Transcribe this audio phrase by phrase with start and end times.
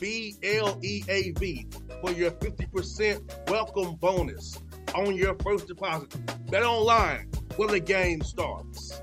[0.00, 1.66] B L E A V,
[2.00, 4.58] for your 50% welcome bonus
[4.94, 6.14] on your first deposit.
[6.50, 9.02] Bet online where the game starts.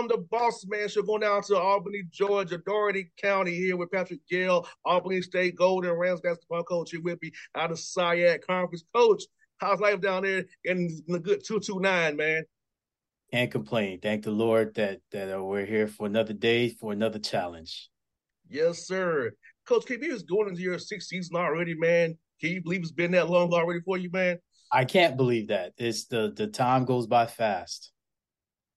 [0.00, 4.20] On the Boss Man Show, going down to Albany, Georgia, Dougherty County here with Patrick
[4.30, 8.82] Gayle, Albany State Golden Rams basketball coach here with me out of SIAC Conference.
[8.94, 9.24] Coach,
[9.58, 12.44] how's life down there in the good 229, man?
[13.30, 14.00] Can't complain.
[14.00, 17.90] Thank the Lord that that uh, we're here for another day, for another challenge.
[18.48, 19.32] Yes, sir.
[19.66, 22.16] Coach KB is going into your sixth season already, man.
[22.40, 24.38] Can you believe it's been that long already for you, man?
[24.72, 25.74] I can't believe that.
[25.76, 27.92] It's the the time goes by fast.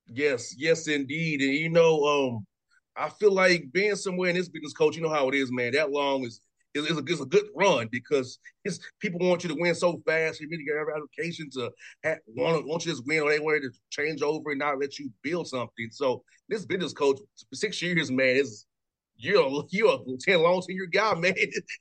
[0.07, 1.41] Yes, yes, indeed.
[1.41, 2.45] And you know, um,
[2.95, 4.95] I feel like being somewhere in this business, coach.
[4.95, 5.73] You know how it is, man.
[5.73, 6.41] That long is
[6.73, 10.01] is, is, a, is a good run because it's people want you to win so
[10.05, 10.41] fast.
[10.41, 11.71] You really get every application to
[12.03, 14.79] have, want want you to just win, or they want to change over and not
[14.79, 15.89] let you build something.
[15.91, 17.19] So this business coach,
[17.53, 18.65] six years, man, is
[19.15, 21.33] you're you're a ten long tenure guy, man.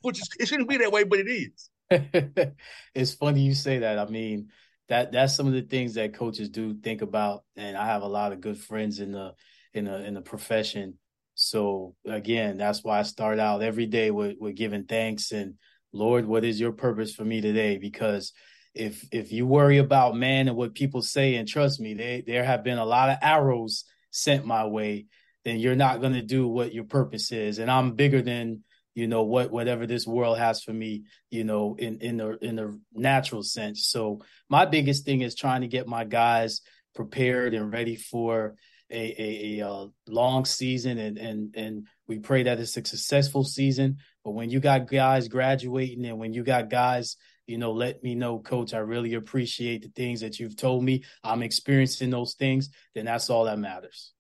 [0.03, 1.69] Which is, it shouldn't be that way, but it is.
[2.95, 3.99] it's funny you say that.
[3.99, 4.49] I mean,
[4.89, 8.09] that that's some of the things that coaches do think about, and I have a
[8.09, 9.35] lot of good friends in the
[9.73, 10.99] in the in the profession.
[11.35, 15.55] So again, that's why I start out every day with with giving thanks and
[15.93, 17.77] Lord, what is your purpose for me today?
[17.77, 18.33] Because
[18.75, 22.45] if if you worry about man and what people say, and trust me, they, there
[22.45, 25.07] have been a lot of arrows sent my way,
[25.45, 27.59] then you're not going to do what your purpose is.
[27.59, 31.75] And I'm bigger than you know what whatever this world has for me you know
[31.79, 33.87] in in the in the natural sense.
[33.87, 36.61] So my biggest thing is trying to get my guys
[36.95, 38.55] prepared and ready for
[38.91, 40.99] a a, a, long season.
[40.99, 43.99] And and and we pray that it's a successful season.
[44.25, 47.17] But when you got guys graduating and when you got guys
[47.47, 48.73] you know let me know coach.
[48.73, 51.03] I really appreciate the things that you've told me.
[51.25, 52.71] I'm experiencing those things.
[52.95, 54.13] Then that's all that matters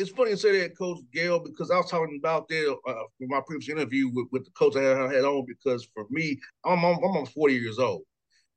[0.00, 3.28] it's funny to say that, Coach Gayle, because I was talking about that uh, in
[3.28, 5.44] my previous interview with, with the coach I had on.
[5.46, 8.02] Because for me, I'm, I'm, almost 40 years old,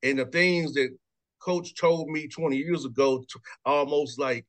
[0.01, 0.89] and the things that
[1.41, 3.25] Coach told me 20 years ago,
[3.65, 4.45] almost like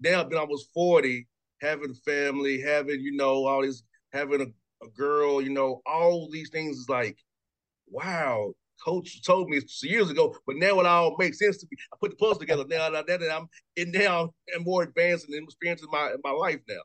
[0.00, 1.26] now I've been almost 40,
[1.60, 6.48] having family, having you know all this, having a, a girl, you know, all these
[6.48, 7.18] things is like,
[7.86, 8.54] wow,
[8.84, 11.76] coach told me years ago, but now it all makes sense to me.
[11.92, 15.84] I put the puzzle together now that I'm and now I'm more advanced and experienced
[15.84, 16.82] in my in my life now.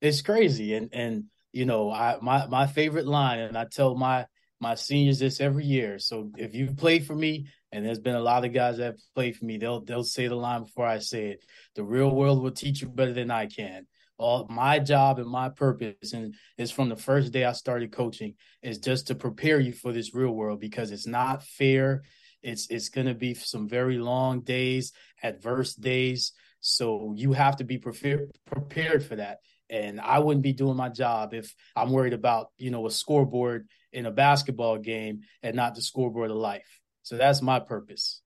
[0.00, 4.26] It's crazy, and and you know, I my my favorite line, and I tell my
[4.60, 5.98] my seniors this every year.
[5.98, 9.36] So if you played for me, and there's been a lot of guys that played
[9.36, 11.44] for me, they'll they'll say the line before I say it.
[11.74, 13.86] The real world will teach you better than I can
[14.20, 18.34] all my job and my purpose and is from the first day I started coaching
[18.62, 22.02] is just to prepare you for this real world because it's not fair.
[22.42, 26.32] It's it's going to be some very long days, adverse days.
[26.60, 29.38] So you have to be prepared prepared for that.
[29.70, 33.68] And I wouldn't be doing my job if I'm worried about, you know, a scoreboard
[33.92, 36.80] in a basketball game and not the scoreboard of life.
[37.02, 38.20] So that's my purpose.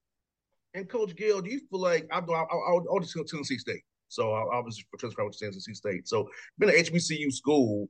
[0.74, 3.82] And Coach Gill, do you feel like I I, I, I just go Tennessee State,
[4.14, 6.06] so I, I was transferring to Tennessee State.
[6.06, 6.28] So
[6.58, 7.88] been an HBCU school,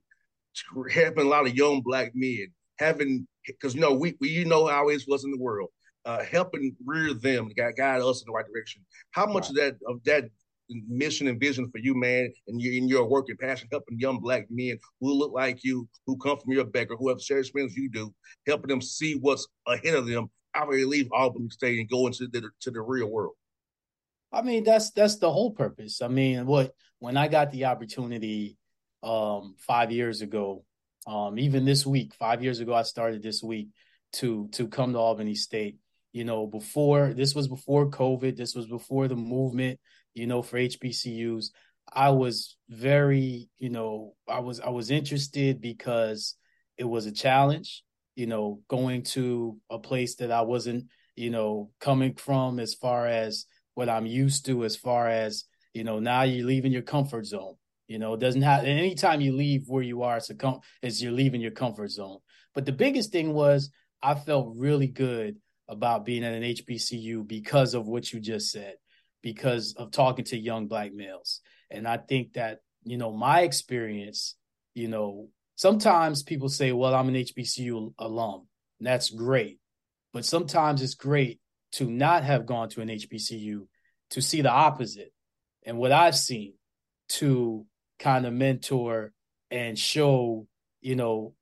[0.91, 2.47] helping a lot of young black men,
[2.79, 5.69] having because you know we, we you know how it was in the world,
[6.07, 8.83] uh, helping rear them, guide, guide us in the right direction.
[9.11, 10.31] How much of that of that
[10.71, 14.19] mission and vision for you, man, and your in your work and passion, helping young
[14.19, 17.77] black men who look like you, who come from your background, who have shared experience
[17.77, 18.15] you do,
[18.47, 22.29] helping them see what's ahead of them after they leave Albany State and go into
[22.29, 23.35] the to the real world.
[24.35, 26.03] I mean, that's that's the whole purpose.
[26.03, 28.57] I mean, what when I got the opportunity
[29.03, 30.65] um five years ago,
[31.07, 33.69] um, even this week, five years ago, I started this week
[34.15, 35.77] to to come to Albany State.
[36.13, 39.81] You know, before this was before COVID, this was before the movement
[40.15, 41.47] you know, for HBCUs.
[41.93, 46.37] I was very, you know, I was I was interested because
[46.79, 47.85] it was a challenge,
[48.17, 53.07] you know, going to a place that I wasn't, you know, coming from as far
[53.07, 57.27] as what I'm used to as far as, you know, now you're leaving your comfort
[57.27, 57.55] zone.
[57.89, 61.03] You know, it doesn't have anytime you leave where you are, it's a com- is
[61.03, 62.19] you're leaving your comfort zone.
[62.55, 63.71] But the biggest thing was
[64.03, 65.37] I felt really good
[65.69, 68.75] about being at an HBCU because of what you just said
[69.23, 71.41] because of talking to young black males.
[71.71, 74.37] And I think that, you know, my experience,
[74.75, 78.47] you know, sometimes people say, well, I'm an HBCU alum.
[78.79, 79.59] And that's great.
[80.13, 81.41] But sometimes it's great
[81.75, 83.67] to not have gone to an HBCU
[84.11, 85.13] to see the opposite.
[85.67, 86.55] And what I've seen
[87.11, 87.67] to
[87.99, 89.13] kind of mentor
[89.51, 90.47] and show,
[90.81, 91.35] you know,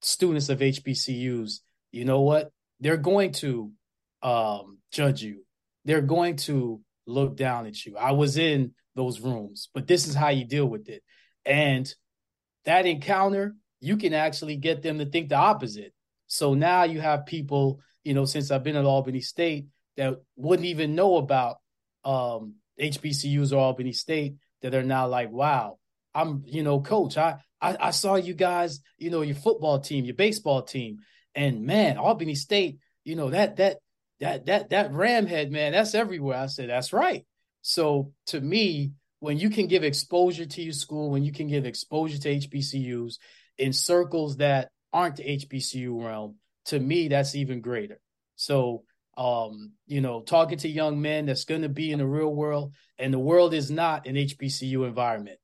[0.00, 1.60] students of HBCUs,
[1.92, 2.50] you know what?
[2.80, 3.70] They're going to
[4.22, 5.44] um, judge you.
[5.84, 7.96] They're going to look down at you.
[7.96, 11.02] I was in those rooms, but this is how you deal with it.
[11.44, 11.92] And
[12.64, 15.92] that encounter, you can actually get them to think the opposite.
[16.26, 19.66] So now you have people, you know, since I've been at Albany State
[19.96, 21.56] that wouldn't even know about
[22.04, 25.78] um, HBCUs or Albany State that are now like, wow,
[26.14, 30.04] I'm, you know, coach, I, I, I saw you guys, you know, your football team,
[30.04, 30.98] your baseball team,
[31.34, 33.78] and man, Albany State, you know, that that
[34.20, 36.38] that that that ram head man that's everywhere.
[36.38, 37.24] I said that's right.
[37.62, 41.64] So to me when you can give exposure to your school when you can give
[41.64, 43.18] exposure to hbcus
[43.58, 47.98] in circles that aren't the hbcu realm to me that's even greater.
[48.36, 48.84] So
[49.16, 52.74] um you know talking to young men that's going to be in the real world
[52.98, 55.38] and the world is not an hbcu environment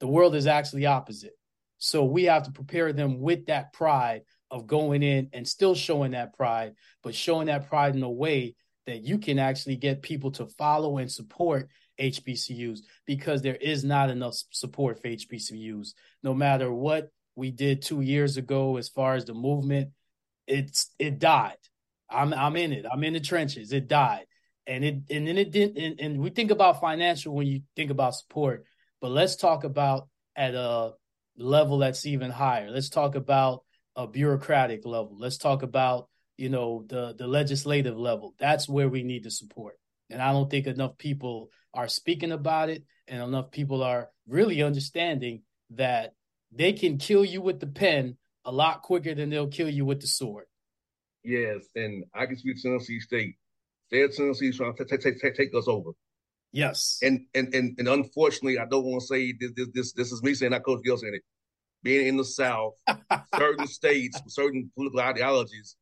[0.00, 1.32] the world is actually opposite
[1.78, 6.12] so we have to prepare them with that pride of going in and still showing
[6.12, 8.54] that pride, but showing that pride in a way
[8.86, 11.68] that you can actually get people to follow and support
[12.00, 15.90] HBCUs because there is not enough support for HBCUs.
[16.22, 19.90] No matter what we did two years ago as far as the movement,
[20.46, 21.58] it's it died.
[22.10, 22.86] I'm I'm in it.
[22.90, 23.72] I'm in the trenches.
[23.72, 24.26] It died.
[24.66, 27.90] And it and then it didn't and, and we think about financial when you think
[27.90, 28.64] about support,
[29.00, 30.92] but let's talk about at a
[31.36, 32.70] level that's even higher.
[32.70, 33.64] Let's talk about
[33.96, 35.16] a bureaucratic level.
[35.18, 38.34] Let's talk about you know the the legislative level.
[38.38, 39.74] That's where we need the support.
[40.10, 44.62] And I don't think enough people are speaking about it, and enough people are really
[44.62, 46.14] understanding that
[46.52, 50.00] they can kill you with the pen a lot quicker than they'll kill you with
[50.00, 50.46] the sword.
[51.24, 53.34] Yes, and I can speak to Tennessee State.
[53.90, 55.90] They're Tennessee trying to take, take, take, take us over.
[56.52, 56.98] Yes.
[57.02, 60.22] And and and and unfortunately, I don't want to say this this this, this is
[60.22, 61.22] me saying that Coach Gill saying it
[61.82, 62.74] being in the South,
[63.36, 65.76] certain states, certain political ideologies,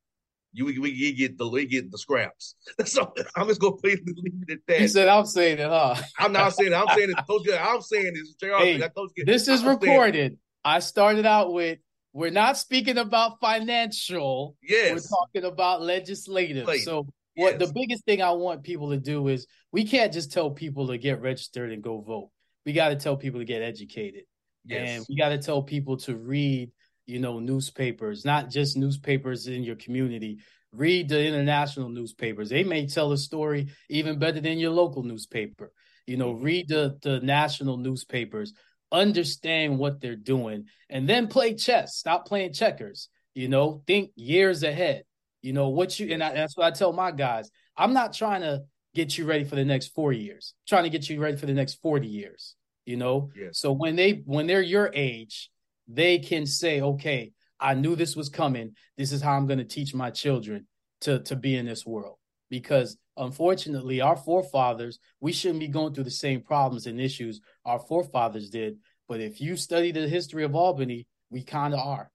[0.52, 2.54] you we, we get the we get the scraps.
[2.86, 4.80] So I'm just gonna leave it at that.
[4.80, 5.96] You said I'm saying it, huh?
[6.18, 6.76] I'm not saying it.
[6.76, 7.26] I'm saying it.
[7.28, 8.34] Coach, I'm saying this.
[8.40, 10.38] Hey, Coach, this is I'm recorded.
[10.64, 11.78] I started out with
[12.16, 14.56] we're not speaking about financial.
[14.62, 16.66] Yes, we're talking about legislative.
[16.80, 17.68] So what yes.
[17.68, 20.96] the biggest thing I want people to do is we can't just tell people to
[20.96, 22.30] get registered and go vote.
[22.64, 24.22] We got to tell people to get educated.
[24.64, 24.88] Yes.
[24.88, 26.70] And we got to tell people to read,
[27.04, 30.38] you know, newspapers, not just newspapers in your community.
[30.72, 32.48] Read the international newspapers.
[32.48, 35.70] They may tell a story even better than your local newspaper.
[36.06, 36.44] You know, mm-hmm.
[36.44, 38.54] read the the national newspapers,
[38.92, 41.96] understand what they're doing, and then play chess.
[41.96, 43.08] Stop playing checkers.
[43.34, 45.04] You know, think years ahead.
[45.42, 47.50] You know what you and I, that's what I tell my guys.
[47.76, 48.62] I'm not trying to
[48.94, 50.54] get you ready for the next four years.
[50.56, 53.58] I'm trying to get you ready for the next 40 years you know yes.
[53.58, 55.50] so when they when they're your age
[55.88, 59.64] they can say okay i knew this was coming this is how i'm going to
[59.64, 60.66] teach my children
[61.00, 62.16] to to be in this world
[62.48, 67.78] because unfortunately our forefathers we shouldn't be going through the same problems and issues our
[67.78, 68.76] forefathers did
[69.08, 72.10] but if you study the history of albany we kind of are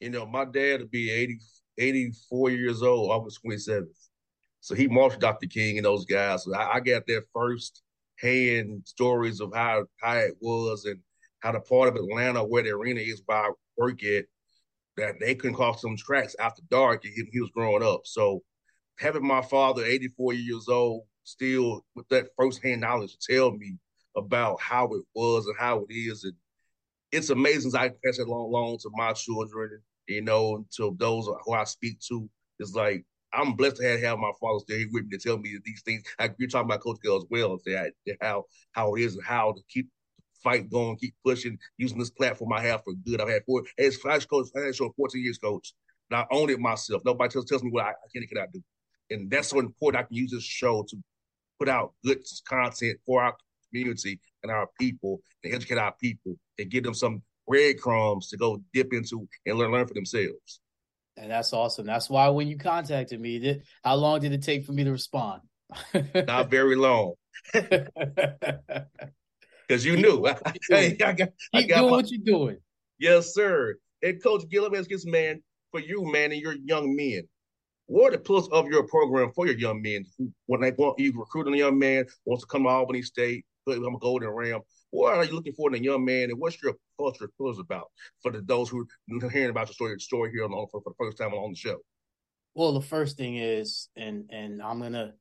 [0.00, 1.38] you know my dad will be 80
[1.78, 4.08] 84 years old august 27th
[4.60, 5.46] So he marched Dr.
[5.46, 6.44] King and those guys.
[6.44, 7.82] So I, I got their first
[8.16, 10.98] hand stories of how how it was and
[11.40, 14.24] how the part of Atlanta where the arena is by I work at
[14.96, 18.00] that they couldn't cross some tracks after dark he, he was growing up.
[18.04, 18.42] So
[18.98, 23.76] having my father, 84 years old, still with that firsthand knowledge to tell me
[24.16, 26.24] about how it was and how it is.
[26.24, 26.34] And
[27.12, 31.52] it's amazing I pass it along, along to my children, you know, to those who
[31.52, 32.28] I speak to.
[32.58, 35.38] It's like I'm blessed to have, have my father still here with me to tell
[35.38, 36.02] me these things.
[36.18, 39.52] Like you're talking about Coach Gill as well, say how how it is and how
[39.52, 39.88] to keep
[40.42, 43.20] fight going, keep pushing, using this platform I have for good.
[43.20, 45.74] I've had four as flash coach, I financial 14 years coach.
[46.10, 47.02] And I own it myself.
[47.04, 48.62] Nobody tells, tells me what I, I can and cannot do.
[49.10, 50.04] And that's so important.
[50.04, 50.96] I can use this show to
[51.58, 53.34] put out good content for our
[53.70, 58.62] community and our people and educate our people and give them some breadcrumbs to go
[58.72, 60.60] dip into and learn learn for themselves.
[61.16, 61.86] And that's awesome.
[61.86, 64.92] That's why when you contacted me, did, how long did it take for me to
[64.92, 65.42] respond?
[66.14, 67.14] Not very long.
[69.68, 70.24] Because you knew.
[70.70, 72.56] hey, I got, I got doing my, what you're doing.
[72.98, 73.76] Yes, sir.
[74.02, 77.28] And Coach Gillum asks, man, for you, man, and your young men,
[77.88, 80.04] what are the plus of your program for your young men?
[80.46, 83.94] When they want you recruiting a young man wants to come to Albany State, become
[83.94, 84.60] a Golden Ram.
[84.90, 87.88] What are you looking for in a young man, and what's your culture pillars about
[88.22, 88.86] for the, those who
[89.22, 91.56] are hearing about your story, story here on, for, for the first time on the
[91.56, 91.78] show?
[92.54, 95.14] Well, the first thing is, and and I'm gonna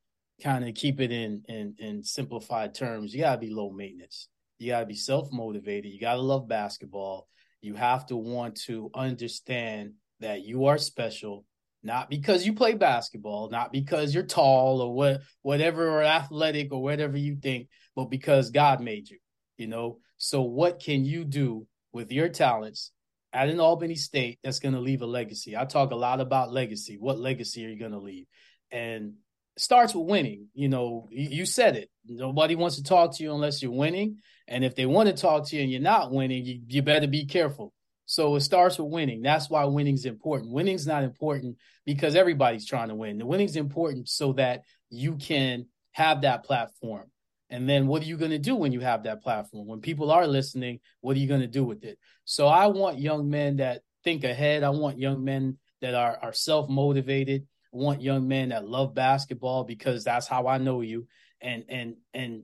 [0.43, 3.13] kind of keep it in in in simplified terms.
[3.13, 4.27] You gotta be low maintenance.
[4.59, 5.91] You gotta be self motivated.
[5.91, 7.27] You gotta love basketball.
[7.61, 11.45] You have to want to understand that you are special
[11.87, 16.83] not because you play basketball, not because you're tall or what whatever or athletic or
[16.83, 19.17] whatever you think, but because God made you,
[19.57, 19.99] you know.
[20.17, 22.91] So what can you do with your talents
[23.31, 25.55] at an Albany State that's going to leave a legacy?
[25.55, 26.97] I talk a lot about legacy.
[26.99, 28.25] What legacy are you going to leave?
[28.69, 29.13] And
[29.57, 30.47] starts with winning.
[30.53, 31.89] You know, you said it.
[32.05, 34.17] Nobody wants to talk to you unless you're winning.
[34.47, 37.07] And if they want to talk to you and you're not winning, you, you better
[37.07, 37.73] be careful
[38.07, 39.21] so it starts with winning.
[39.21, 40.53] That's why winning's important.
[40.53, 43.17] Winning's not important because everybody's trying to win.
[43.17, 47.11] The winning's important so that you can have that platform.
[47.49, 49.67] And then what are you going to do when you have that platform?
[49.67, 51.99] When people are listening, what are you going to do with it?
[52.23, 54.63] So I want young men that think ahead.
[54.63, 57.45] I want young men that are, are self motivated.
[57.73, 61.07] I want young men that love basketball because that's how I know you.
[61.41, 62.43] And, and, and,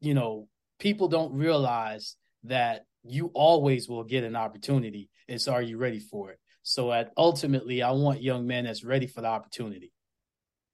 [0.00, 0.46] you know,
[0.78, 5.08] people don't realize that you always will get an opportunity.
[5.28, 6.38] It's are you ready for it?
[6.62, 9.92] So at ultimately, I want young men that's ready for the opportunity.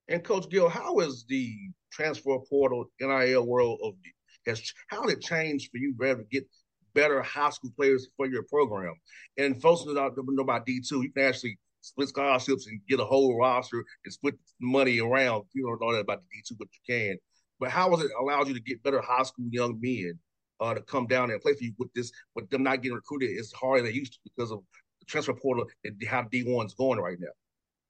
[0.09, 1.55] And Coach Gill, how is the
[1.93, 3.95] transfer portal NIL world of
[4.47, 6.47] has how did it change for you to get
[6.95, 8.95] better high school players for your program?
[9.37, 13.01] And folks who don't know about D two, you can actually split scholarships and get
[13.01, 15.45] a whole roster and split money around.
[15.53, 17.19] You don't know that about the D two, but you can.
[17.59, 20.19] But how has it allowed you to get better high school young men
[20.61, 23.31] uh, to come down and play for you with this, with them not getting recruited
[23.39, 24.61] as hard as they used to because of
[25.01, 27.29] the transfer portal and how D one's going right now.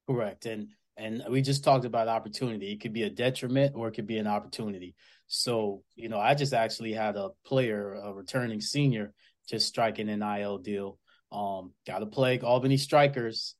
[0.08, 2.73] Correct, and and we just talked about opportunity.
[2.73, 4.94] It could be a detriment or it could be an opportunity.
[5.26, 9.12] So you know, I just actually had a player, a returning senior,
[9.49, 10.99] just striking an NIL deal.
[11.32, 13.54] Um, got to play Albany Strikers.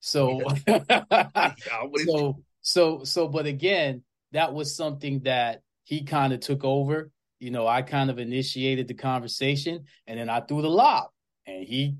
[0.00, 0.40] So,
[2.04, 7.50] so, so, so, but again, that was something that he kind of took over you
[7.50, 11.08] know, I kind of initiated the conversation and then I threw the lob
[11.46, 11.96] and he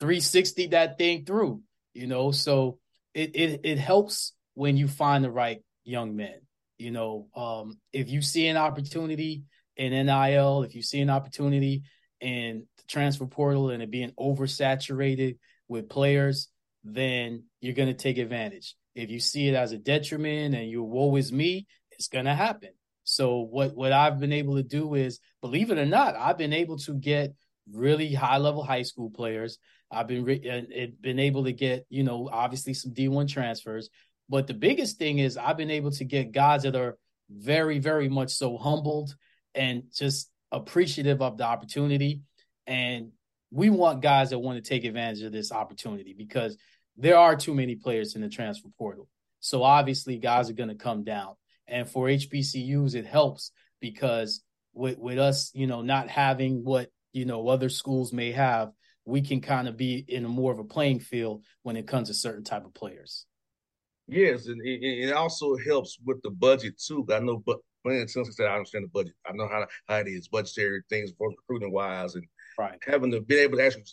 [0.00, 1.62] 360 that thing through,
[1.94, 2.30] you know.
[2.30, 2.78] So
[3.14, 6.40] it it it helps when you find the right young men.
[6.78, 9.42] You know, um, if you see an opportunity
[9.76, 11.82] in NIL, if you see an opportunity
[12.20, 16.48] in the transfer portal and it being oversaturated with players,
[16.84, 18.74] then you're gonna take advantage.
[18.94, 22.70] If you see it as a detriment and you woe is me, it's gonna happen.
[23.10, 26.52] So what what I've been able to do is, believe it or not, I've been
[26.52, 27.34] able to get
[27.70, 29.58] really high level high school players.
[29.90, 33.90] I've been re- been able to get you know obviously some D one transfers,
[34.28, 36.96] but the biggest thing is I've been able to get guys that are
[37.28, 39.14] very very much so humbled
[39.54, 42.22] and just appreciative of the opportunity.
[42.66, 43.10] And
[43.50, 46.56] we want guys that want to take advantage of this opportunity because
[46.96, 49.08] there are too many players in the transfer portal.
[49.40, 51.34] So obviously guys are going to come down.
[51.70, 54.42] And for HBCUs, it helps because
[54.74, 58.70] with with us, you know, not having what you know other schools may have,
[59.04, 62.08] we can kind of be in a more of a playing field when it comes
[62.08, 63.26] to certain type of players.
[64.06, 67.06] Yes, and it, also helps with the budget too.
[67.12, 70.08] I know, but since I said I understand the budget, I know how how it
[70.08, 72.26] is budgetary things for recruiting wise, and
[72.58, 72.78] right.
[72.84, 73.84] having to be able to actually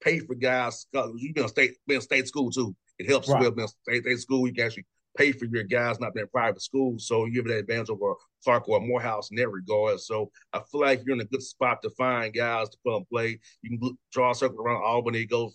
[0.00, 0.86] pay for guys.
[0.92, 2.76] You've been a state, been state school too.
[2.98, 3.40] It helps right.
[3.40, 3.50] well.
[3.50, 6.62] Being a state, state school, you can actually pay for your guys not being private
[6.62, 7.06] schools.
[7.06, 10.00] So you have that advantage over Clark or Morehouse in that regard.
[10.00, 13.38] So I feel like you're in a good spot to find guys to come play.
[13.62, 15.50] You can draw a circle around Albany, go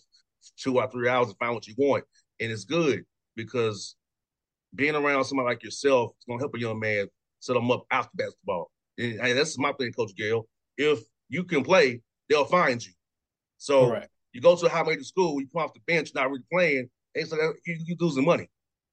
[0.58, 2.04] two or three hours and find what you want.
[2.40, 3.04] And it's good
[3.36, 3.96] because
[4.76, 7.08] being around somebody like yourself is going to help a young man
[7.40, 8.72] set them up after basketball.
[8.98, 10.48] And hey, that's my thing, Coach Gayle.
[10.78, 11.00] If
[11.30, 12.94] you can play, they'll find you.
[13.58, 14.10] So Correct.
[14.34, 16.90] you go to a high major school, you come off the bench, not really playing,
[17.16, 18.50] and so that, you, you losing money.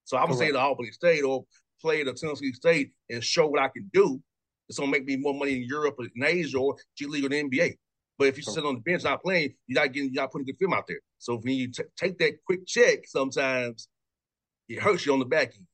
[0.07, 1.45] So I'm gonna say to Albany State or
[1.81, 4.23] play at Tennessee State and show what I can do.
[4.69, 7.29] It's gonna make me more money in Europe or in Asia or G League or
[7.29, 7.75] the NBA.
[8.19, 10.47] But if you sit on the bench not playing, you're not getting, you're not putting
[10.47, 11.01] good film out there.
[11.19, 13.89] So when you t- take that quick check, sometimes
[14.69, 15.67] it hurts you on the back end.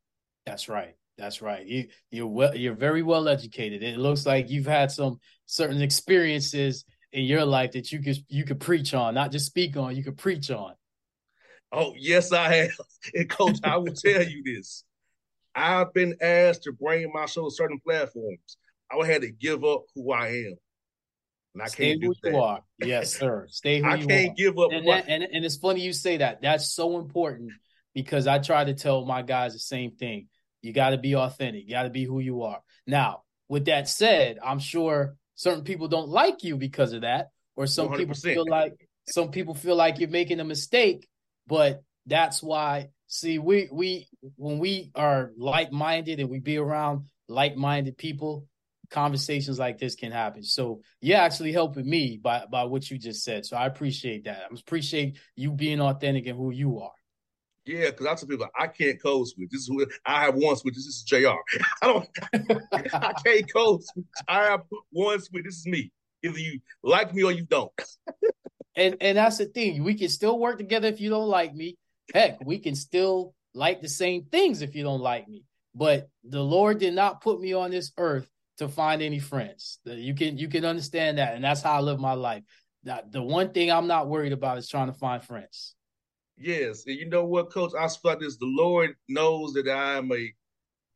[0.46, 0.96] That's right.
[1.18, 1.64] That's right.
[1.64, 3.82] You you're well, you're very well educated.
[3.82, 8.44] It looks like you've had some certain experiences in your life that you could you
[8.44, 9.94] could preach on, not just speak on.
[9.94, 10.72] You could preach on.
[11.72, 12.70] Oh yes, I have.
[13.14, 14.84] And coach, I will tell you this.
[15.56, 18.56] I've been asked to bring my show to certain platforms.
[18.90, 20.54] I would have to give up who I am.
[21.54, 22.60] And I Stay can't who you are.
[22.78, 23.46] Yes, sir.
[23.50, 24.70] Stay who I you can't give up.
[24.70, 26.42] And, that, and, and it's funny you say that.
[26.42, 27.50] That's so important
[27.94, 30.28] because I try to tell my guys the same thing.
[30.62, 31.64] You got to be authentic.
[31.64, 32.60] You got to be who you are.
[32.86, 37.66] Now, with that said, I'm sure certain people don't like you because of that, or
[37.66, 37.96] some 100%.
[37.96, 41.08] people feel like some people feel like you're making a mistake.
[41.46, 47.06] But that's why, see, we we when we are like minded and we be around
[47.28, 48.46] like minded people,
[48.90, 50.44] conversations like this can happen.
[50.44, 53.44] So you're actually helping me by by what you just said.
[53.44, 54.42] So I appreciate that.
[54.50, 56.92] I appreciate you being authentic and who you are.
[57.64, 59.50] Yeah, because I tell people I can't code switch.
[59.50, 60.74] This is what I have one switch.
[60.74, 61.28] This is Jr.
[61.82, 62.08] I don't.
[62.92, 64.06] I can't code switch.
[64.28, 65.44] I have one switch.
[65.44, 65.92] This is me.
[66.24, 67.72] Either you like me or you don't.
[68.76, 69.84] and and that's the thing.
[69.84, 71.76] We can still work together if you don't like me.
[72.14, 75.44] Heck, we can still like the same things if you don't like me.
[75.74, 79.78] But the Lord did not put me on this earth to find any friends.
[79.84, 82.42] You can you can understand that, and that's how I live my life.
[82.84, 85.74] The one thing I'm not worried about is trying to find friends.
[86.36, 87.72] Yes, and you know what, Coach?
[87.78, 88.36] I feel this.
[88.36, 90.32] The Lord knows that I am a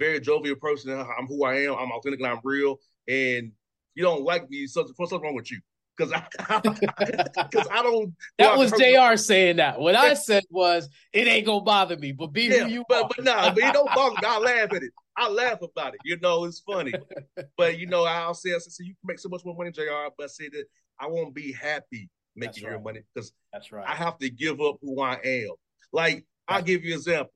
[0.01, 0.93] very jovial person.
[0.93, 1.75] I'm who I am.
[1.75, 2.79] I'm authentic and I'm real.
[3.07, 3.53] And
[3.95, 5.61] you don't like me, something, something wrong with you.
[5.97, 8.15] Because I, because I, don't.
[8.39, 9.17] That was Jr.
[9.17, 9.81] saying that.
[9.81, 12.13] What I said was, it ain't gonna bother me.
[12.13, 13.11] But be yeah, who you but, are.
[13.17, 14.21] But nah, but it don't bother me.
[14.27, 14.93] I laugh at it.
[15.17, 16.01] I laugh about it.
[16.05, 16.93] You know, it's funny.
[17.57, 19.83] but you know, I'll say, I say, you can make so much more money, Jr.
[20.17, 20.65] But I say that
[21.01, 22.73] I won't be happy making right.
[22.73, 23.89] your money because that's right.
[23.89, 25.51] I have to give up who I am.
[25.93, 27.33] Like I'll give you an example.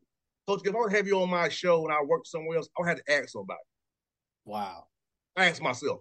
[0.46, 2.82] Coach, if I would have you on my show and I work somewhere else, I
[2.82, 3.60] would have to ask somebody.
[4.44, 4.84] Wow.
[5.36, 6.00] I ask myself.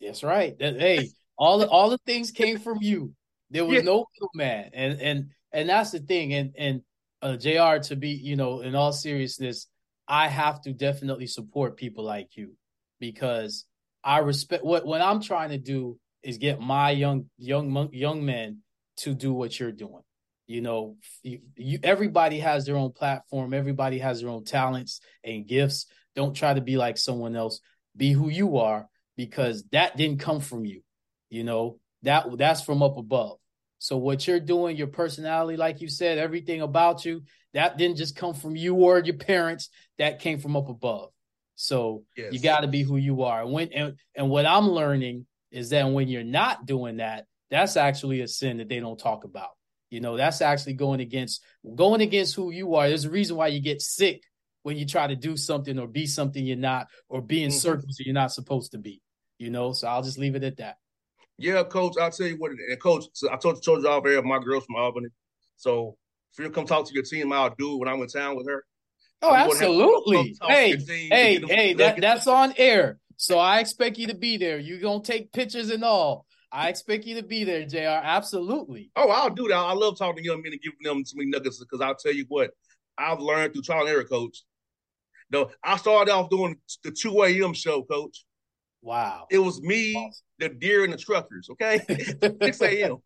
[0.00, 0.54] That's right.
[0.58, 3.12] hey, all the all the things came from you.
[3.50, 3.82] There was yeah.
[3.82, 6.34] no man, and and and that's the thing.
[6.34, 6.82] And and
[7.22, 7.82] uh, Jr.
[7.88, 9.68] To be, you know, in all seriousness,
[10.08, 12.54] I have to definitely support people like you
[13.00, 13.64] because
[14.02, 18.58] I respect what what I'm trying to do is get my young young young men
[18.98, 20.02] to do what you're doing.
[20.46, 23.52] You know, you, you, everybody has their own platform.
[23.52, 25.86] Everybody has their own talents and gifts.
[26.14, 27.60] Don't try to be like someone else.
[27.96, 30.82] Be who you are because that didn't come from you.
[31.30, 33.38] You know that that's from up above.
[33.78, 38.16] So what you're doing, your personality, like you said, everything about you, that didn't just
[38.16, 39.68] come from you or your parents.
[39.98, 41.10] That came from up above.
[41.56, 42.32] So yes.
[42.32, 43.46] you got to be who you are.
[43.46, 48.20] When and, and what I'm learning is that when you're not doing that, that's actually
[48.20, 49.50] a sin that they don't talk about.
[49.90, 51.42] You know, that's actually going against
[51.74, 52.88] going against who you are.
[52.88, 54.22] There's a reason why you get sick
[54.62, 57.58] when you try to do something or be something you're not, or be in mm-hmm.
[57.58, 59.00] circles you're not supposed to be.
[59.38, 60.76] You know, so I'll just leave it at that.
[61.38, 61.96] Yeah, coach.
[62.00, 62.52] I'll tell you what.
[62.52, 65.08] And coach, so I told told you all here, my girl's from Albany.
[65.56, 65.96] So
[66.32, 68.48] if you come talk to your team, I'll do it when I'm in town with
[68.48, 68.64] her.
[69.22, 70.36] Oh, I'm absolutely.
[70.46, 70.76] Hey,
[71.10, 72.98] hey, hey, that, that's on air.
[73.16, 74.58] So I expect you to be there.
[74.58, 76.26] You're gonna take pictures and all.
[76.52, 78.00] I expect you to be there, Jr.
[78.02, 78.90] Absolutely.
[78.94, 79.56] Oh, I'll do that.
[79.56, 82.24] I love talking to young men and giving them some nuggets because I'll tell you
[82.28, 82.50] what
[82.96, 84.42] I've learned through trial and error, coach.
[85.30, 87.52] No, I started off doing the 2 a.m.
[87.52, 88.24] show, coach.
[88.80, 89.26] Wow.
[89.30, 90.22] It was me, awesome.
[90.38, 91.80] The deer, and the truckers, okay?
[92.42, 92.98] 6 a.m.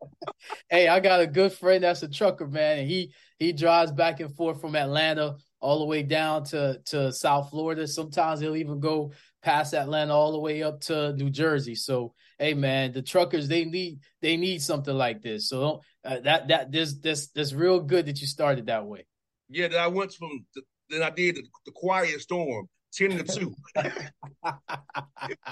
[0.69, 4.19] hey, I got a good friend that's a trucker, man, and he he drives back
[4.19, 7.87] and forth from Atlanta all the way down to, to South Florida.
[7.87, 11.75] Sometimes he'll even go past Atlanta all the way up to New Jersey.
[11.75, 15.49] So, hey man, the truckers they need they need something like this.
[15.49, 19.05] So uh, that that this this this real good that you started that way.
[19.49, 23.23] Yeah, that I went from the, then I did the, the quiet storm ten to
[23.23, 23.55] two.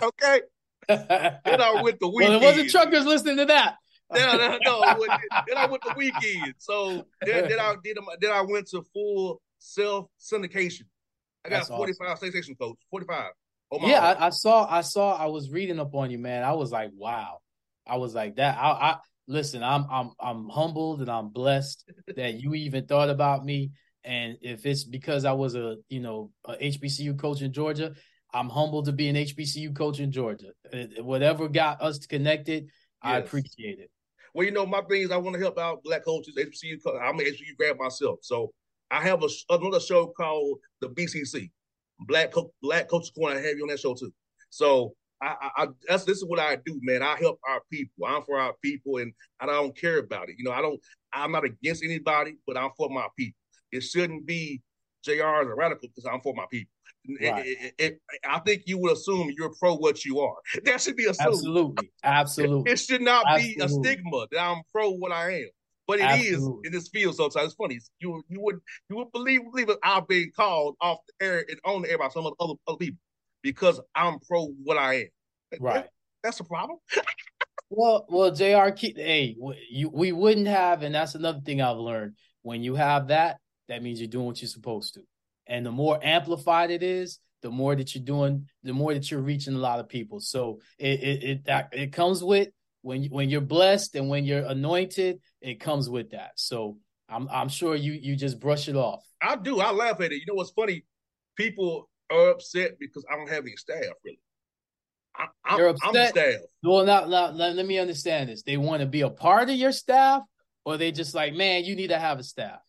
[0.03, 0.41] okay.
[0.89, 2.33] Then I went the weekend.
[2.35, 3.75] Well, it wasn't truckers listening to that.
[4.11, 4.81] no, no, no.
[5.47, 6.55] then I went the weekend.
[6.57, 7.97] So then, then I did.
[8.19, 10.83] Then I went to full self syndication.
[11.45, 12.31] I got That's 45 awesome.
[12.31, 12.77] station coach.
[12.89, 13.31] 45.
[13.71, 14.67] Oh yeah, I, I, saw.
[14.69, 15.15] I saw.
[15.15, 16.43] I was reading up on you, man.
[16.43, 17.37] I was like, wow.
[17.85, 18.57] I was like that.
[18.57, 18.97] I, I
[19.27, 19.63] listen.
[19.63, 23.71] I'm I'm I'm humbled and I'm blessed that you even thought about me.
[24.03, 27.93] And if it's because I was a you know a HBCU coach in Georgia,
[28.33, 30.51] I'm humbled to be an HBCU coach in Georgia.
[30.99, 32.71] Whatever got us connected, yes.
[33.01, 33.89] I appreciate it.
[34.33, 36.77] Well, you know, my thing is I want to help out black coaches, HBCU.
[37.01, 38.53] I'm an HBCU grad myself, so
[38.91, 41.49] I have a, another show called the BCC,
[42.01, 43.37] Black Co- Black Coaches Corner.
[43.37, 44.13] I have you on that show too.
[44.51, 47.01] So I, I, I, that's this is what I do, man.
[47.01, 48.05] I help our people.
[48.05, 50.35] I'm for our people, and I don't care about it.
[50.37, 50.79] You know, I don't.
[51.11, 53.37] I'm not against anybody, but I'm for my people.
[53.71, 54.61] It shouldn't be
[55.03, 55.11] Jr.
[55.41, 56.71] as a radical because I'm for my people.
[57.21, 57.45] Right.
[57.45, 60.35] It, it, it, I think you would assume you're pro what you are.
[60.65, 61.33] That should be assumed.
[61.33, 62.71] Absolutely, absolutely.
[62.71, 63.55] It should not absolutely.
[63.55, 65.49] be a stigma that I'm pro what I am.
[65.87, 66.37] But it absolutely.
[66.37, 67.47] is in this field sometimes.
[67.47, 67.79] It's funny.
[67.99, 69.79] You you would you would believe believe it.
[69.81, 72.77] I've been called off the air and on the air by some of other other
[72.77, 72.99] people
[73.41, 75.07] because I'm pro what I am.
[75.59, 75.73] Right.
[75.75, 75.89] That,
[76.23, 76.77] that's a problem.
[77.69, 78.75] well, well, Jr.
[78.75, 79.35] Hey,
[79.71, 82.13] you, we wouldn't have, and that's another thing I've learned.
[82.41, 85.01] When you have that, that means you're doing what you're supposed to.
[85.49, 89.19] And the more amplified it is, the more that you're doing, the more that you're
[89.19, 90.19] reaching a lot of people.
[90.19, 92.49] So it it it, that, it comes with
[92.81, 96.31] when you, when you're blessed and when you're anointed, it comes with that.
[96.35, 96.77] So
[97.09, 99.03] I'm I'm sure you you just brush it off.
[99.21, 99.59] I do.
[99.59, 100.15] I laugh at it.
[100.15, 100.85] You know what's funny?
[101.35, 104.19] People are upset because I don't have any staff really.
[105.45, 105.95] I, You're upset.
[105.95, 106.41] I'm staff.
[106.63, 108.43] Well, now, now let, let me understand this.
[108.43, 110.21] They want to be a part of your staff,
[110.63, 112.59] or they just like, man, you need to have a staff.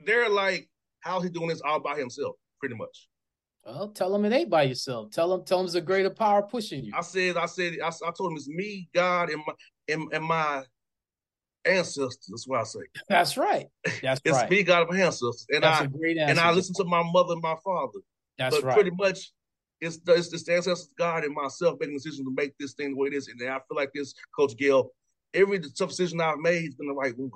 [0.00, 0.68] They're like,
[1.06, 2.36] how's he doing this all by himself?
[2.60, 3.08] Pretty much.
[3.64, 5.10] Well, tell him it ain't by yourself.
[5.10, 6.92] Tell him, tell him there's a greater power pushing you.
[6.96, 9.52] I said, I said, I, I told him it's me, God, and my
[9.88, 10.62] and, and my
[11.64, 12.28] ancestors.
[12.28, 12.80] That's what I say.
[13.08, 13.66] That's right.
[14.02, 14.50] That's it's right.
[14.50, 17.42] me, God, and my ancestors, and That's I and I listen to my mother and
[17.42, 17.98] my father.
[18.38, 18.74] That's but right.
[18.74, 19.32] Pretty much,
[19.80, 22.96] it's the, it's the ancestors, God, and myself making decisions to make this thing the
[22.96, 23.28] way it is.
[23.28, 24.90] And I feel like this, Coach Gayle,
[25.34, 27.30] every tough decision I've made has been the right one.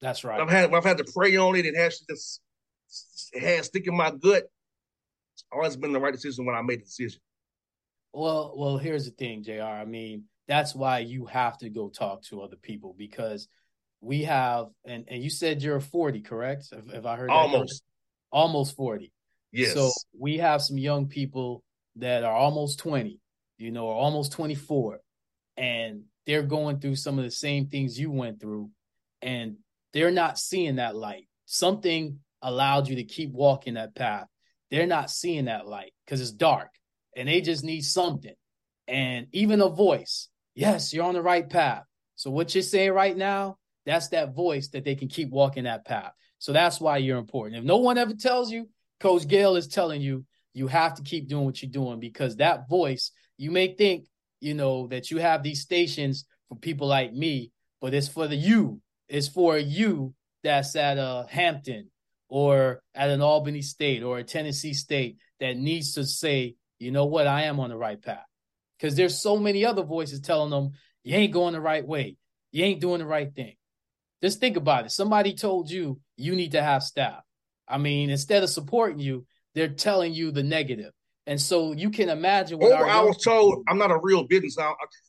[0.00, 0.40] That's right.
[0.40, 2.40] I've had I've had to pray on it and actually just
[3.34, 4.44] had stick in my gut.
[5.34, 7.20] It's always been the right decision when I made the decision.
[8.12, 9.62] Well, well, here's the thing, Jr.
[9.62, 13.48] I mean, that's why you have to go talk to other people because
[14.00, 16.68] we have, and and you said you're 40, correct?
[16.70, 17.82] If, if I heard almost,
[18.30, 19.12] almost 40.
[19.52, 19.74] Yes.
[19.74, 21.64] So we have some young people
[21.96, 23.20] that are almost 20,
[23.58, 25.00] you know, or almost 24,
[25.56, 28.70] and they're going through some of the same things you went through,
[29.22, 29.56] and
[29.92, 31.28] they're not seeing that light.
[31.46, 34.26] Something allowed you to keep walking that path.
[34.70, 36.68] They're not seeing that light because it's dark
[37.16, 38.34] and they just need something.
[38.86, 40.28] And even a voice.
[40.54, 41.84] Yes, you're on the right path.
[42.16, 45.84] So what you're saying right now, that's that voice that they can keep walking that
[45.84, 46.12] path.
[46.38, 47.58] So that's why you're important.
[47.58, 48.68] If no one ever tells you,
[49.00, 52.68] Coach Gayle is telling you, you have to keep doing what you're doing because that
[52.68, 54.06] voice, you may think,
[54.40, 58.36] you know, that you have these stations for people like me, but it's for the
[58.36, 58.80] you.
[59.08, 61.90] It's for you that's at uh, Hampton
[62.28, 67.06] or at an Albany State or a Tennessee State that needs to say, you know
[67.06, 68.24] what, I am on the right path.
[68.78, 72.16] Because there's so many other voices telling them, you ain't going the right way.
[72.50, 73.54] You ain't doing the right thing.
[74.22, 74.90] Just think about it.
[74.90, 77.22] Somebody told you you need to have staff.
[77.68, 80.92] I mean, instead of supporting you, they're telling you the negative.
[81.26, 84.56] And so you can imagine what I was told I'm not a real business.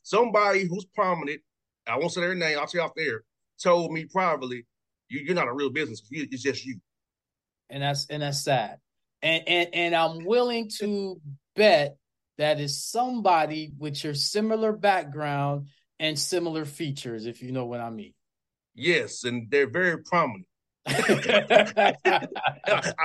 [0.02, 1.40] Somebody who's prominent,
[1.86, 3.22] I won't say their name, I'll say off there,
[3.62, 4.66] told me privately,
[5.08, 6.02] you, are not a real business.
[6.10, 6.78] It's just you.
[7.70, 8.78] And that's and that's sad.
[9.22, 11.20] And and and I'm willing to
[11.54, 11.96] bet
[12.38, 17.90] that is somebody with your similar background and similar features, if you know what I
[17.90, 18.12] mean.
[18.74, 20.46] Yes, and they're very prominent.
[20.86, 22.28] I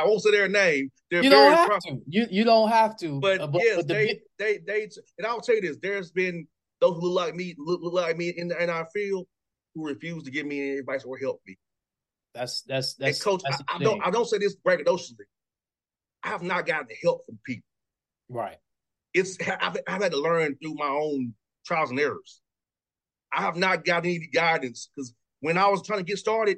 [0.06, 0.92] won't say their name.
[1.10, 2.02] They're you don't have to.
[2.08, 3.20] You you don't have to.
[3.20, 6.12] But, uh, but yes, but the, they, they they and I'll tell you this: there's
[6.12, 6.46] been
[6.82, 9.28] those who look like me, look, look like me in in our field,
[9.74, 11.58] who refuse to give me any advice or help me.
[12.34, 13.18] That's that's that's.
[13.20, 15.26] And coach, that's I, I, don't I don't say this braggadociously.
[16.24, 17.68] I have not gotten the help from people.
[18.30, 18.58] Right.
[19.14, 21.34] It's I've, I've had to learn through my own
[21.66, 22.42] trials and errors.
[23.34, 26.58] I have not gotten any guidance because when I was trying to get started,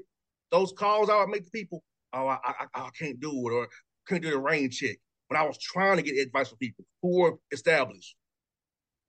[0.52, 1.84] those calls I would make to people,
[2.14, 3.68] oh, I, I, I can't do it or
[4.08, 4.98] can't do the rain check.
[5.28, 8.16] When I was trying to get advice from people who were established.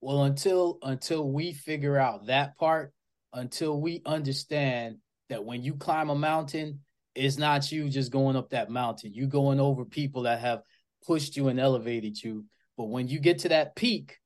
[0.00, 2.92] Well, until until we figure out that part,
[3.32, 6.80] until we understand that when you climb a mountain,
[7.14, 9.14] it's not you just going up that mountain.
[9.14, 10.62] You going over people that have
[11.06, 12.44] pushed you and elevated you.
[12.76, 14.18] But when you get to that peak,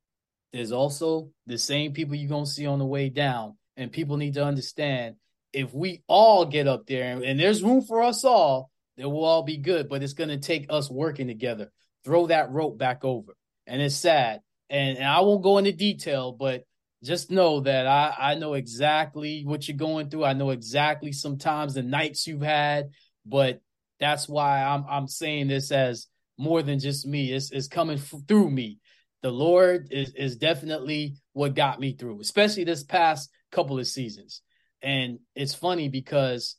[0.53, 3.57] there's also the same people you're gonna see on the way down.
[3.77, 5.17] And people need to understand
[5.53, 9.25] if we all get up there and, and there's room for us all, it will
[9.25, 11.71] all be good, but it's going to take us working together.
[12.05, 13.37] Throw that rope back over.
[13.67, 14.41] And it's sad.
[14.69, 16.65] And, and I won't go into detail, but
[17.03, 20.25] just know that I, I know exactly what you're going through.
[20.25, 22.91] I know exactly sometimes the nights you've had,
[23.25, 23.61] but
[24.01, 26.07] that's why I'm I'm saying this as
[26.39, 27.33] more than just me.
[27.33, 28.79] It's, it's coming f- through me.
[29.23, 34.43] The Lord is is definitely what got me through, especially this past couple of seasons.
[34.83, 36.57] And it's funny because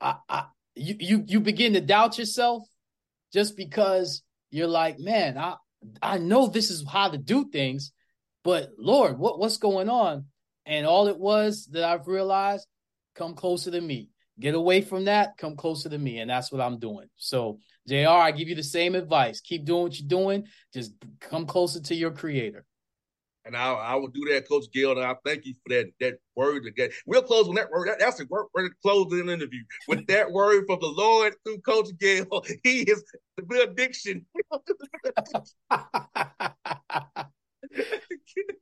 [0.00, 2.64] I, I you you you begin to doubt yourself
[3.32, 5.56] just because you're like, man, I
[6.02, 7.92] I know this is how to do things,
[8.46, 10.26] but Lord, what what's going on?
[10.66, 12.64] And all it was that I've realized,
[13.16, 14.10] come closer to me.
[14.38, 16.20] Get away from that, come closer to me.
[16.20, 17.08] And that's what I'm doing.
[17.16, 19.40] So, JR, I give you the same advice.
[19.40, 20.44] Keep doing what you're doing.
[20.72, 22.64] Just come closer to your creator.
[23.44, 24.92] And I, I will do that, Coach Gill.
[24.92, 26.62] And I thank you for that that word.
[26.76, 27.88] That we'll close on that word.
[27.88, 31.58] That, that's the word for the closing interview with that word from the Lord through
[31.62, 32.44] Coach Gill.
[32.62, 33.02] He is
[33.36, 34.24] the benediction.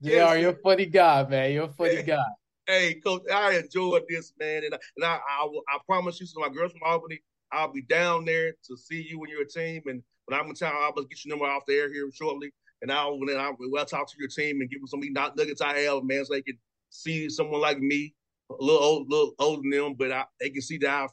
[0.01, 1.53] Yeah, you're a funny guy, man.
[1.53, 2.25] You're a funny guy.
[2.67, 6.49] Hey, Coach, I enjoyed this, man, and, and I, I, I promise you, so my
[6.49, 7.21] girls from Albany,
[7.53, 9.83] I'll be down there to see you and your team.
[9.87, 12.91] And when I'm in town, I'll get your number off the air here shortly, and
[12.91, 15.61] I'll then I'll, I'll talk to your team and give them some of these nuggets
[15.61, 18.15] I have, man, so they can see someone like me,
[18.51, 21.11] a little old, little older than them, but I, they can see that I've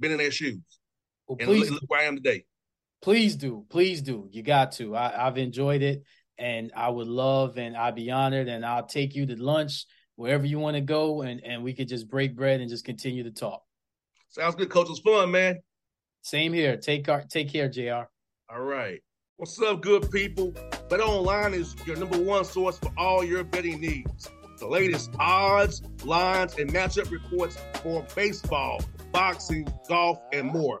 [0.00, 0.60] been in their shoes.
[1.28, 2.44] Well, and please look, look where I am today.
[3.02, 4.28] Please do, please do.
[4.32, 4.96] You got to.
[4.96, 6.02] I, I've enjoyed it,
[6.38, 10.46] and I would love, and I'd be honored, and I'll take you to lunch wherever
[10.46, 13.30] you want to go, and and we could just break bread and just continue to
[13.30, 13.62] talk.
[14.28, 14.86] Sounds good, coach.
[14.86, 15.60] It was fun, man.
[16.22, 16.76] Same here.
[16.76, 18.08] Take care, take care, Jr.
[18.48, 19.02] All right.
[19.36, 20.54] What's up, good people?
[20.88, 24.30] Bet Online is your number one source for all your betting needs.
[24.58, 30.80] The latest odds, lines, and matchup reports for baseball, boxing, golf, and more.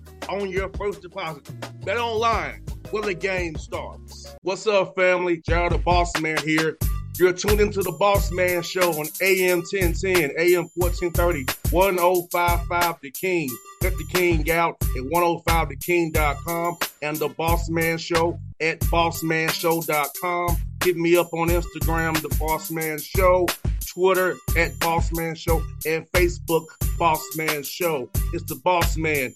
[0.31, 1.49] on your first deposit.
[1.83, 4.35] Bet online where the game starts.
[4.41, 5.41] What's up, family?
[5.47, 6.77] JR the Boss Man here.
[7.19, 13.49] You're tuned into the Boss Man Show on AM 1010, AM 1430, 1055 The King.
[13.83, 20.57] Let the King out at 105theking.com and the Boss Man Show at bossmanshow.com.
[20.83, 23.45] Hit me up on Instagram, The Boss Man Show,
[23.85, 26.65] Twitter at Boss Man Show, and Facebook,
[26.97, 28.09] Boss Man Show.
[28.33, 29.35] It's the Boss Man